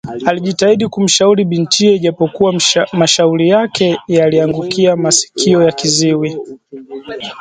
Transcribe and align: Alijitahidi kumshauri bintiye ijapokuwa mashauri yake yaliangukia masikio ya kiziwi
Alijitahidi 0.25 0.87
kumshauri 0.87 1.45
bintiye 1.45 1.93
ijapokuwa 1.95 2.61
mashauri 2.93 3.49
yake 3.49 3.97
yaliangukia 4.07 4.95
masikio 4.95 5.63
ya 5.63 5.71
kiziwi 5.71 6.37